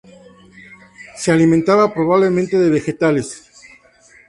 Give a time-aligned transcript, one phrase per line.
[1.15, 3.47] Se alimentaba probablemente de vegetales.